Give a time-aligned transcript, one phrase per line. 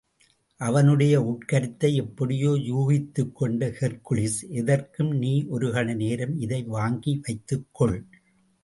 [0.61, 7.99] அவனுடைய உட்கருத்தை எப்படியோ யூகித்துக்கொண்ட ஹெர்க்குலிஸ் எதற்கும் நீ ஒரு கண நேரம் இதை வாங்கி வைத்துக் கொள்!